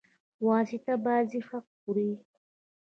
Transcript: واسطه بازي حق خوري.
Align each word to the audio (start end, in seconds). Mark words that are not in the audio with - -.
واسطه 0.47 0.93
بازي 1.05 1.39
حق 1.47 1.67
خوري. 1.79 2.11